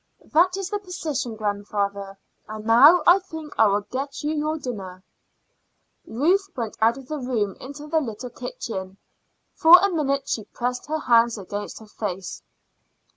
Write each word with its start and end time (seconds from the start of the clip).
"That 0.33 0.57
is 0.57 0.71
the 0.71 0.79
position, 0.79 1.35
grandfather. 1.35 2.17
And 2.47 2.65
now 2.65 3.03
I 3.05 3.19
think 3.19 3.53
I 3.59 3.67
will 3.67 3.81
get 3.81 4.23
you 4.23 4.33
your 4.33 4.57
dinner." 4.57 5.03
Ruth 6.07 6.49
went 6.57 6.75
out 6.81 6.97
of 6.97 7.07
the 7.07 7.19
room 7.19 7.55
into 7.59 7.85
the 7.85 7.99
little 8.01 8.31
kitchen. 8.31 8.97
For 9.53 9.77
a 9.77 9.89
minute 9.91 10.27
she 10.27 10.45
pressed 10.45 10.87
her 10.87 10.97
hands 11.01 11.37
against 11.37 11.77
her 11.81 11.87
face. 11.87 12.41